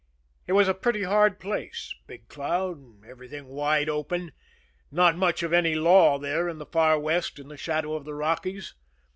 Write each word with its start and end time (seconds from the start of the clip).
It 0.47 0.53
was 0.53 0.67
a 0.67 0.73
pretty 0.73 1.03
hard 1.03 1.39
place, 1.39 1.93
Big 2.07 2.27
Cloud 2.27 3.05
everything 3.05 3.45
wide 3.45 3.87
open 3.87 4.31
not 4.89 5.15
much 5.15 5.43
of 5.43 5.53
any 5.53 5.75
law 5.75 6.17
there 6.17 6.49
in 6.49 6.57
the 6.57 6.65
far 6.65 6.97
West 6.99 7.37
in 7.37 7.49
the 7.49 7.55
shadow 7.55 7.93
of 7.93 8.03
the 8.05 8.15
Rockies. 8.15 8.73